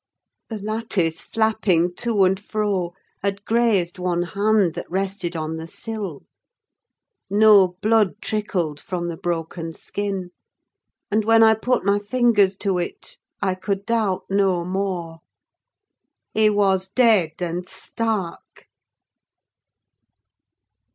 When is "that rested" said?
4.73-5.35